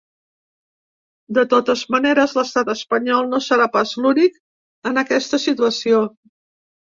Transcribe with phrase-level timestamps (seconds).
[1.37, 4.41] De totes maneres, l’estat espanyol no serà pas l’únic
[4.93, 6.03] en aquesta situació.